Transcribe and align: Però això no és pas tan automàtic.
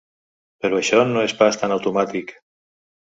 Però 0.65 0.79
això 0.79 1.03
no 1.11 1.25
és 1.27 1.35
pas 1.43 1.59
tan 1.65 1.77
automàtic. 1.79 2.35